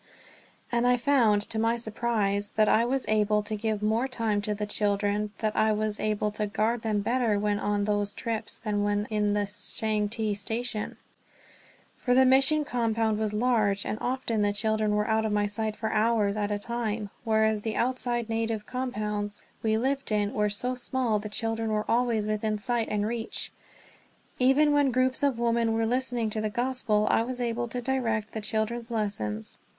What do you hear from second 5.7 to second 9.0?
was able to guard them better when on those trips than